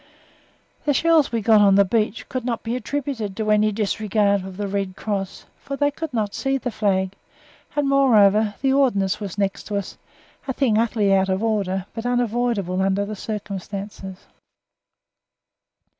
The 0.83 0.95
shells 0.95 1.31
we 1.31 1.41
got 1.41 1.61
on 1.61 1.75
the 1.75 1.85
beach 1.85 2.27
could 2.27 2.43
not 2.43 2.63
be 2.63 2.75
attributed 2.75 3.37
to 3.37 3.51
any 3.51 3.71
disregard 3.71 4.43
of 4.43 4.57
the 4.57 4.67
Red 4.67 4.95
Cross, 4.95 5.45
for 5.59 5.75
they 5.77 5.91
could 5.91 6.11
not 6.11 6.33
see 6.33 6.57
the 6.57 6.71
flag, 6.71 7.13
and 7.75 7.87
moreover 7.87 8.55
the 8.63 8.73
Ordnance 8.73 9.19
was 9.19 9.37
next 9.37 9.65
to 9.65 9.75
us, 9.77 9.99
a 10.47 10.53
thing 10.53 10.79
utterly 10.79 11.13
out 11.13 11.29
of 11.29 11.43
order, 11.43 11.85
but 11.93 12.07
unavoidable 12.07 12.81
under 12.81 13.05
the 13.05 13.15
circumstances. 13.15 14.25